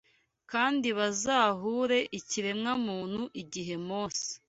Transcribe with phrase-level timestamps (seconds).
[0.51, 4.27] kandi bazahure ikiremwamuntu Igihe Mose